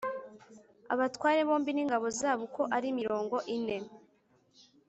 abatware 0.93 1.39
bombi 1.47 1.71
n 1.73 1.79
ingabo 1.83 2.07
zabo 2.19 2.41
uko 2.47 2.61
ari 2.75 2.89
mirongo 2.99 3.35
ine 3.55 3.77